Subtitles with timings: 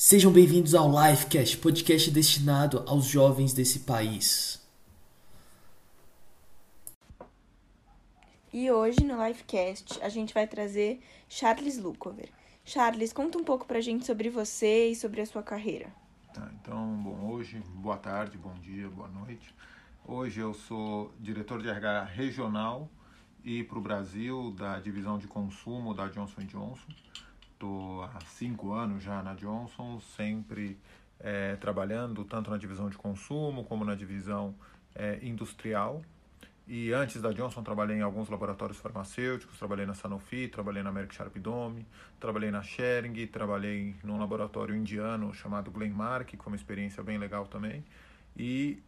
[0.00, 4.64] Sejam bem-vindos ao Lifecast, podcast destinado aos jovens desse país.
[8.52, 12.28] E hoje no Lifecast a gente vai trazer Charles Lucover.
[12.64, 15.92] Charles, conta um pouco pra gente sobre você e sobre a sua carreira.
[16.32, 19.52] Tá, então, bom, hoje, boa tarde, bom dia, boa noite.
[20.06, 22.88] Hoje eu sou diretor de RH regional
[23.42, 26.86] e para o Brasil da divisão de consumo da Johnson Johnson.
[27.58, 30.78] Estou há cinco anos já na Johnson, sempre
[31.18, 34.54] é, trabalhando tanto na divisão de consumo como na divisão
[34.94, 36.00] é, industrial.
[36.68, 41.12] E antes da Johnson, trabalhei em alguns laboratórios farmacêuticos, trabalhei na Sanofi, trabalhei na Merck
[41.12, 41.84] Sharp Dome,
[42.20, 47.44] trabalhei na Schering, trabalhei num laboratório indiano chamado Glenmark, que foi uma experiência bem legal
[47.48, 47.84] também.
[48.36, 48.80] E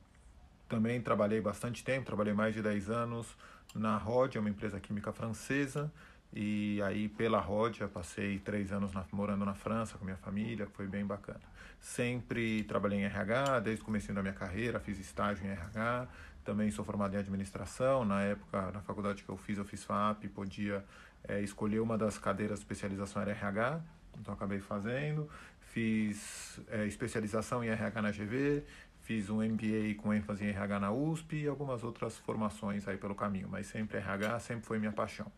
[0.68, 3.36] também trabalhei bastante tempo, trabalhei mais de 10 anos
[3.74, 5.92] na Rod, é uma empresa química francesa,
[6.32, 10.86] e aí, pela Rodia, passei três anos na, morando na França com minha família, foi
[10.86, 11.40] bem bacana.
[11.80, 16.06] Sempre trabalhei em RH, desde o começo da minha carreira, fiz estágio em RH.
[16.44, 18.04] Também sou formado em administração.
[18.04, 20.84] Na época, na faculdade que eu fiz, eu fiz FAP, podia
[21.26, 23.80] é, escolher uma das cadeiras de especialização era RH,
[24.18, 25.28] então acabei fazendo.
[25.60, 28.62] Fiz é, especialização em RH na GV,
[29.02, 33.14] fiz um MBA com ênfase em RH na USP e algumas outras formações aí pelo
[33.14, 35.30] caminho, mas sempre RH sempre foi minha paixão.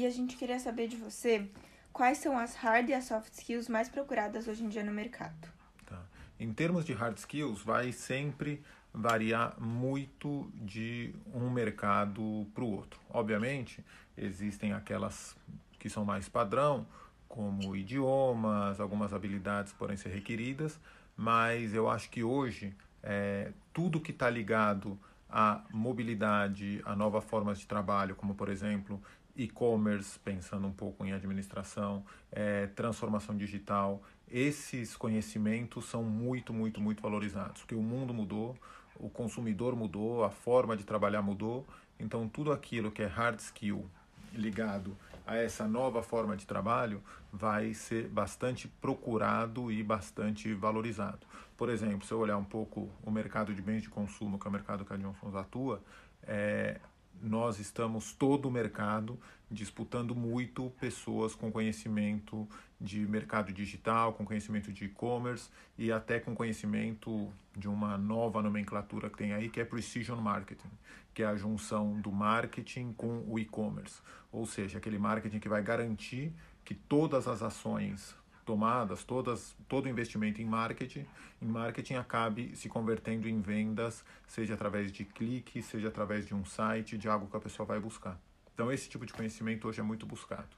[0.00, 1.46] E a gente queria saber de você
[1.92, 5.46] quais são as hard e as soft skills mais procuradas hoje em dia no mercado.
[5.84, 6.02] Tá.
[6.38, 8.62] Em termos de hard skills, vai sempre
[8.94, 12.98] variar muito de um mercado para o outro.
[13.10, 13.84] Obviamente,
[14.16, 15.36] existem aquelas
[15.78, 16.86] que são mais padrão,
[17.28, 20.80] como idiomas, algumas habilidades podem ser requeridas,
[21.14, 24.98] mas eu acho que hoje é, tudo que está ligado
[25.30, 29.00] à mobilidade, a novas formas de trabalho, como por exemplo
[29.36, 37.02] e-commerce, pensando um pouco em administração, é, transformação digital, esses conhecimentos são muito, muito, muito
[37.02, 38.56] valorizados, porque o mundo mudou,
[38.98, 41.66] o consumidor mudou, a forma de trabalhar mudou,
[41.98, 43.88] então tudo aquilo que é hard skill
[44.32, 44.96] ligado
[45.30, 47.00] a essa nova forma de trabalho
[47.32, 51.24] vai ser bastante procurado e bastante valorizado.
[51.56, 54.50] Por exemplo, se eu olhar um pouco o mercado de bens de consumo, que é
[54.50, 55.80] o mercado que a Johnson atua,
[56.24, 56.80] é,
[57.22, 59.18] nós estamos todo o mercado
[59.50, 62.48] disputando muito pessoas com conhecimento
[62.80, 69.10] de mercado digital, com conhecimento de e-commerce e até com conhecimento de uma nova nomenclatura
[69.10, 70.70] que tem aí, que é precision marketing,
[71.12, 74.00] que é a junção do marketing com o e-commerce,
[74.32, 76.32] ou seja, aquele marketing que vai garantir
[76.64, 78.14] que todas as ações
[78.50, 81.06] tomadas, todas, todo investimento em marketing,
[81.40, 86.44] em marketing acabe se convertendo em vendas, seja através de clique, seja através de um
[86.44, 88.18] site, de algo que a pessoa vai buscar.
[88.52, 90.48] Então esse tipo de conhecimento hoje é muito buscado.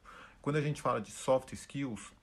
[0.40, 2.14] Quando a gente fala de soft skills,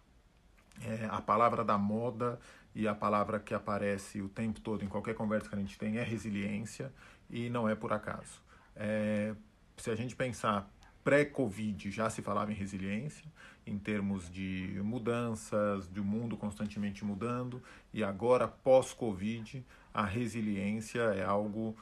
[0.81, 2.39] é, a palavra da moda
[2.73, 5.99] e a palavra que aparece o tempo todo em qualquer conversa que a gente tem
[5.99, 6.91] é resiliência
[7.29, 8.41] e não é por acaso.
[8.75, 9.35] É,
[9.77, 10.67] se a gente pensar
[11.09, 13.25] pré-Covid já se falava em resiliência,
[13.65, 21.25] em termos de mudanças, de um mundo constantemente mudando, e agora, pós-Covid, a resiliência é
[21.25, 21.75] algo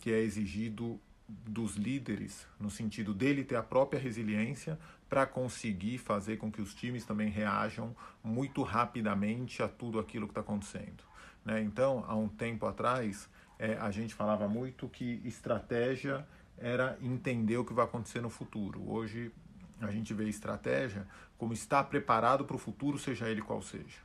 [0.00, 4.76] que é exigido dos líderes, no sentido dele ter a própria resiliência
[5.08, 10.32] para conseguir fazer com que os times também reajam muito rapidamente a tudo aquilo que
[10.32, 11.04] está acontecendo.
[11.44, 11.62] Né?
[11.62, 13.28] Então, há um tempo atrás,
[13.60, 16.26] é, a gente falava muito que estratégia
[16.58, 18.82] era entender o que vai acontecer no futuro.
[18.88, 19.32] Hoje
[19.80, 23.98] a gente vê estratégia como estar preparado para o futuro, seja ele qual seja.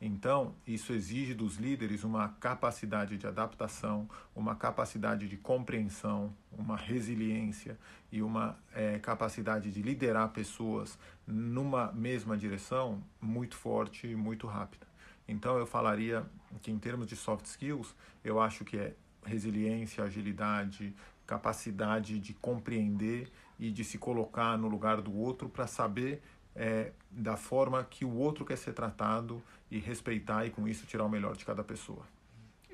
[0.00, 7.78] Então, isso exige dos líderes uma capacidade de adaptação, uma capacidade de compreensão, uma resiliência
[8.10, 14.86] e uma é, capacidade de liderar pessoas numa mesma direção muito forte e muito rápida.
[15.28, 16.24] Então, eu falaria
[16.62, 17.94] que, em termos de soft skills,
[18.24, 18.94] eu acho que é
[19.24, 20.94] resiliência, agilidade,
[21.26, 26.22] capacidade de compreender e de se colocar no lugar do outro para saber
[26.56, 31.04] é, da forma que o outro quer ser tratado e respeitar e com isso tirar
[31.04, 32.04] o melhor de cada pessoa.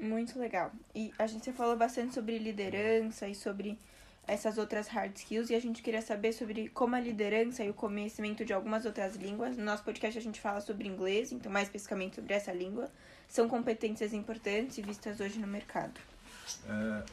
[0.01, 0.73] Muito legal.
[0.95, 3.79] E a gente falou bastante sobre liderança e sobre
[4.27, 7.75] essas outras hard skills e a gente queria saber sobre como a liderança e o
[7.75, 9.57] conhecimento de algumas outras línguas.
[9.57, 12.91] No nosso podcast a gente fala sobre inglês, então mais especificamente sobre essa língua,
[13.29, 16.01] são competências importantes e vistas hoje no mercado.
[16.69, 17.05] É,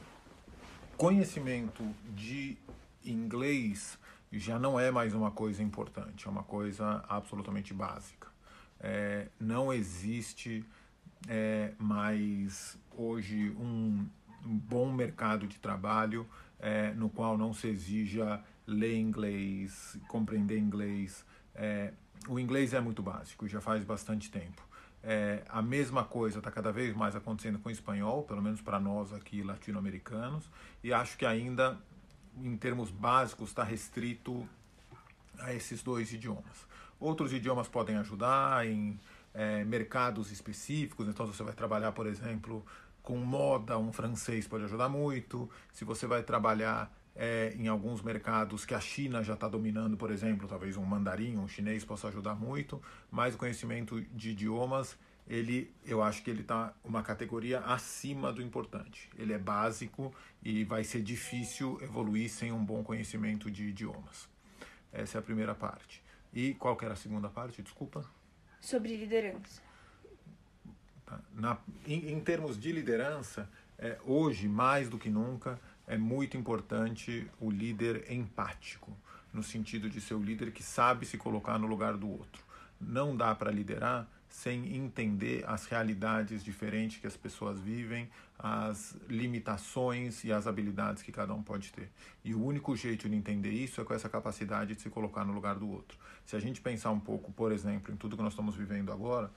[0.98, 1.84] conhecimento
[2.16, 2.58] de
[3.04, 3.98] inglês
[4.32, 8.28] já não é mais uma coisa importante, é uma coisa absolutamente básica.
[8.80, 10.66] É, não existe
[11.28, 14.06] é, mais hoje um,
[14.46, 16.28] bom mercado de trabalho
[16.60, 21.26] é, no qual não se exija ler inglês, compreender inglês.
[21.56, 21.94] É,
[22.28, 24.62] o inglês é muito básico, já faz bastante tempo.
[25.04, 28.80] É, a mesma coisa está cada vez mais acontecendo com o espanhol, pelo menos para
[28.80, 30.50] nós aqui latino-americanos,
[30.82, 31.78] e acho que ainda,
[32.38, 34.48] em termos básicos, está restrito
[35.40, 36.68] a esses dois idiomas.
[37.00, 38.98] Outros idiomas podem ajudar em
[39.34, 42.66] é, mercados específicos, então se você vai trabalhar, por exemplo,
[43.02, 45.50] com moda, um francês pode ajudar muito.
[45.74, 50.12] Se você vai trabalhar é, em alguns mercados que a China já está dominando, por
[50.12, 52.82] exemplo, talvez um mandarim, um chinês possa ajudar muito,
[53.12, 58.42] mas o conhecimento de idiomas, ele, eu acho que ele está uma categoria acima do
[58.42, 59.10] importante.
[59.18, 64.28] Ele é básico e vai ser difícil evoluir sem um bom conhecimento de idiomas.
[64.92, 66.04] Essa é a primeira parte.
[66.34, 67.62] E qual que era a segunda parte?
[67.62, 68.04] Desculpa.
[68.60, 69.62] Sobre liderança.
[71.06, 71.20] Tá.
[71.32, 77.30] Na, em, em termos de liderança, é, hoje, mais do que nunca, é muito importante
[77.40, 78.96] o líder empático,
[79.34, 82.44] no sentido de ser o líder que sabe se colocar no lugar do outro.
[82.80, 90.24] Não dá para liderar sem entender as realidades diferentes que as pessoas vivem, as limitações
[90.24, 91.88] e as habilidades que cada um pode ter.
[92.26, 95.34] E o único jeito de entender isso é com essa capacidade de se colocar no
[95.34, 95.98] lugar do outro.
[96.26, 99.32] Se a gente pensar um pouco, por exemplo, em tudo que nós estamos vivendo agora,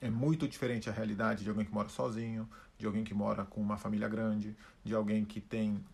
[0.00, 2.48] é muito diferente a realidade de alguém que mora sozinho,
[2.78, 5.84] de alguém que mora com uma família grande, de alguém que tem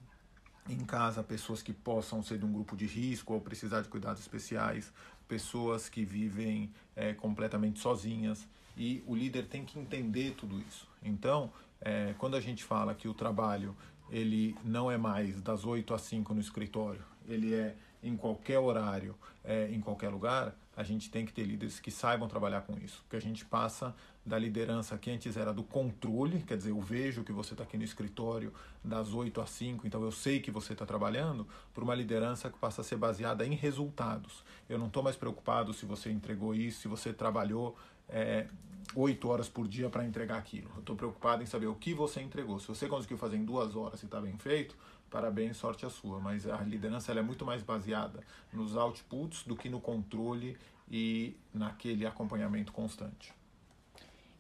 [0.69, 4.21] em casa pessoas que possam ser de um grupo de risco ou precisar de cuidados
[4.21, 4.93] especiais,
[5.29, 10.89] pessoas que vivem é, completamente sozinhas e o líder tem que entender tudo isso.
[11.03, 11.51] Então,
[11.81, 13.77] é, quando a gente fala que o trabalho
[14.11, 19.17] ele não é mais das 8 às 5 no escritório, ele é em qualquer horário,
[19.45, 23.03] é, em qualquer lugar, a gente tem que ter líderes que saibam trabalhar com isso.
[23.03, 23.95] Porque a gente passa
[24.25, 27.79] da liderança que antes era do controle, quer dizer, eu vejo que você está aqui
[27.79, 28.53] no escritório
[28.85, 32.59] das 8 às 5, então eu sei que você está trabalhando, para uma liderança que
[32.59, 34.45] passa a ser baseada em resultados.
[34.69, 37.77] Eu não estou mais preocupado se você entregou isso, se você trabalhou
[38.09, 38.47] é,
[38.95, 40.71] 8 horas por dia para entregar aquilo.
[40.75, 42.59] Eu estou preocupado em saber o que você entregou.
[42.61, 44.77] Se você conseguiu fazer em duas horas e está bem feito,
[45.11, 46.21] parabéns, sorte a sua.
[46.21, 48.21] Mas a liderança ela é muito mais baseada
[48.53, 50.57] nos outputs do que no controle
[50.91, 53.33] e naquele acompanhamento constante.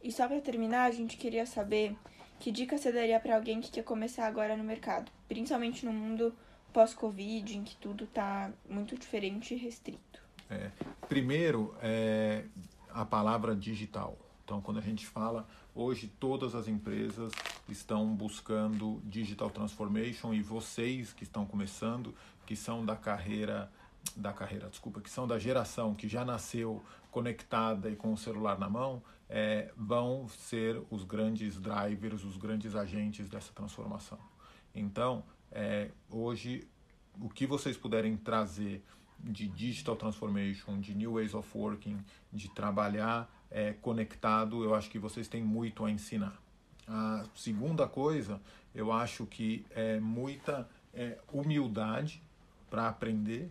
[0.02, 1.96] E só para terminar, a gente queria saber
[2.38, 6.34] que dica você daria para alguém que quer começar agora no mercado, principalmente no mundo
[6.72, 10.22] pós-Covid, em que tudo está muito diferente e restrito.
[10.50, 10.70] É,
[11.08, 12.44] primeiro, é
[12.90, 14.16] a palavra digital.
[14.44, 17.32] Então, quando a gente fala, hoje todas as empresas
[17.68, 22.14] estão buscando digital transformation e vocês que estão começando,
[22.46, 23.70] que são da carreira
[24.16, 28.56] da carreira, desculpa, que são da geração que já nasceu conectada e com o celular
[28.58, 34.18] na mão, é, vão ser os grandes drivers, os grandes agentes dessa transformação.
[34.72, 36.68] Então, é, hoje,
[37.20, 38.84] o que vocês puderem trazer
[39.18, 41.98] de digital transformation, de new ways of working,
[42.32, 46.40] de trabalhar é, conectado, eu acho que vocês têm muito a ensinar.
[46.88, 48.40] A segunda coisa,
[48.74, 52.22] eu acho que é muita é, humildade
[52.70, 53.50] para aprender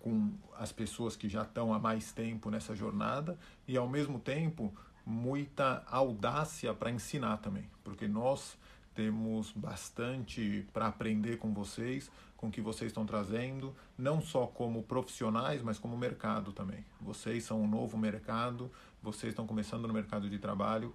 [0.00, 4.72] com as pessoas que já estão há mais tempo nessa jornada e ao mesmo tempo
[5.06, 8.56] muita audácia para ensinar também, porque nós
[8.94, 14.82] temos bastante para aprender com vocês, com o que vocês estão trazendo, não só como
[14.82, 16.84] profissionais, mas como mercado também.
[17.00, 18.70] Vocês são um novo mercado,
[19.04, 20.92] vocês estão começando no mercado de trabalho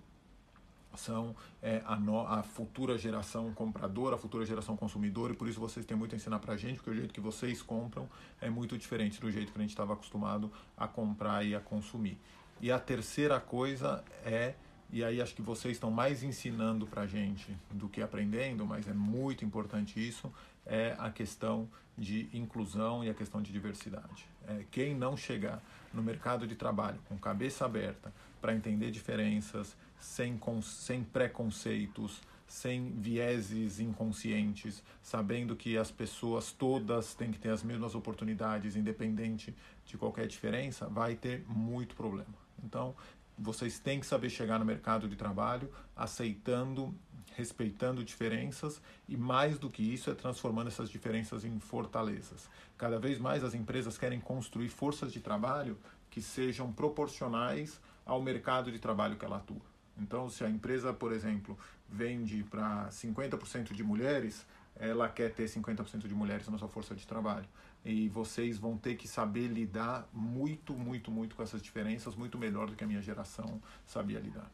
[0.96, 5.60] são é, a, no, a, futura geração compradora, a futura geração consumidora, e por isso
[5.60, 8.10] vocês têm muito a ensinar para a gente, porque o jeito que vocês compram
[8.42, 12.18] é muito diferente do jeito que a gente estava acostumado a comprar e a consumir.
[12.60, 14.56] E a terceira coisa é,
[14.92, 18.88] e aí acho que vocês estão mais ensinando para a gente do que aprendendo, mas
[18.88, 20.32] é muito importante isso,
[20.66, 24.26] é a questão de inclusão e a questão de diversidade.
[24.48, 25.62] É, quem não chegar
[25.94, 33.80] no mercado de trabalho com cabeça aberta para entender diferenças, sem, sem preconceitos, sem vieses
[33.80, 39.54] inconscientes, sabendo que as pessoas todas têm que ter as mesmas oportunidades, independente
[39.86, 42.34] de qualquer diferença, vai ter muito problema.
[42.64, 42.96] Então,
[43.40, 46.94] vocês têm que saber chegar no mercado de trabalho aceitando,
[47.36, 52.50] respeitando diferenças e mais do que isso é transformando essas diferenças em fortalezas.
[52.78, 55.78] Cada vez mais as empresas querem construir forças de trabalho
[56.10, 59.62] que sejam proporcionais ao mercado de trabalho que ela atua.
[59.98, 66.08] Então, se a empresa, por exemplo, vende para 50% de mulheres, ela quer ter 50%
[66.08, 67.46] de mulheres na sua força de trabalho.
[67.86, 72.68] E vocês vão ter que saber lidar muito, muito, muito com essas diferenças, muito melhor
[72.70, 74.52] do que a minha geração sabia lidar.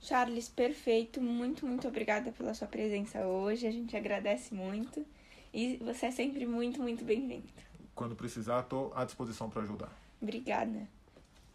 [0.00, 1.20] Charles, perfeito.
[1.20, 3.66] Muito, muito obrigada pela sua presença hoje.
[3.66, 5.06] A gente agradece muito.
[5.54, 7.48] E você é sempre muito, muito bem-vindo.
[7.94, 9.92] Quando precisar, estou à disposição para ajudar.
[10.20, 10.88] Obrigada.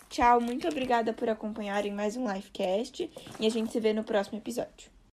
[0.10, 3.10] Tchau, muito obrigada por acompanharem mais um Livecast
[3.40, 4.97] e a gente se vê no próximo episódio.